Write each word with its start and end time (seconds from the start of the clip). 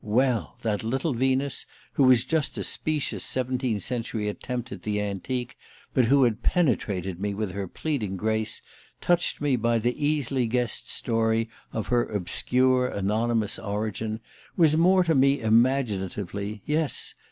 Well! 0.03 0.57
that 0.63 0.83
little 0.83 1.13
Venus, 1.13 1.67
who 1.93 2.05
was 2.05 2.25
just 2.25 2.57
a 2.57 2.63
specious 2.63 3.23
seventeenth 3.23 3.83
century 3.83 4.27
attempt 4.27 4.71
at 4.71 4.81
the 4.81 4.99
'antique,' 4.99 5.55
but 5.93 6.05
who 6.05 6.23
had 6.23 6.41
penetrated 6.41 7.19
me 7.19 7.35
with 7.35 7.51
her 7.51 7.67
pleading 7.67 8.17
grace, 8.17 8.63
touched 8.99 9.41
me 9.41 9.55
by 9.55 9.77
the 9.77 10.03
easily 10.03 10.47
guessed 10.47 10.89
story 10.89 11.49
of 11.71 11.89
her 11.89 12.03
obscure, 12.03 12.87
anonymous 12.87 13.59
origin, 13.59 14.21
was 14.57 14.75
more 14.75 15.03
to 15.03 15.13
me 15.13 15.39
imaginatively 15.39 16.63
yes! 16.65 17.13